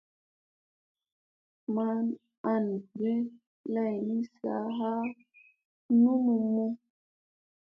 Ma 1.73 1.87
ana 2.51 2.75
ge 2.97 3.13
lay 3.73 3.95
ni 4.07 4.17
saa 4.37 4.65
ha 4.77 4.91
nunimu. 6.01 6.65